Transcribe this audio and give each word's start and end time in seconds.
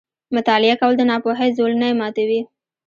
•مطالعه 0.35 0.75
کول، 0.81 0.93
د 0.97 1.01
ناپوهۍ 1.11 1.49
زولنې 1.57 1.89
ماتوي. 1.99 2.41